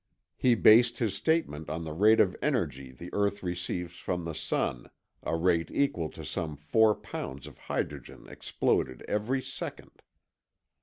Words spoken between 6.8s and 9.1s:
pounds of hydrogen exploded